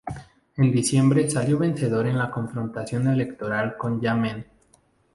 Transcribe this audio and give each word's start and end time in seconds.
En 0.57 0.71
diciembre 0.71 1.29
salió 1.29 1.59
vencedor 1.59 2.07
en 2.07 2.17
la 2.17 2.31
confrontación 2.31 3.07
electoral 3.09 3.77
con 3.77 4.01
Jammeh. 4.01 4.47